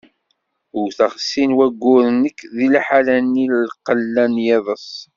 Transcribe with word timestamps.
Wwteɣ 0.79 1.13
sin 1.29 1.45
n 1.51 1.55
wayyuren 1.57 2.13
nekk 2.23 2.39
deg 2.57 2.69
liḥala-nni 2.73 3.45
n 3.47 3.53
lqella 3.69 4.25
n 4.27 4.35
yiḍes. 4.45 4.87